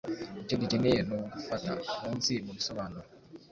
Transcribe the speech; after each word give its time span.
Icyo 0.41 0.55
dukeneye 0.61 0.99
ni 1.07 1.13
ugufata 1.17 1.71
munsi 2.01 2.31
mubisobanuro 2.45 3.07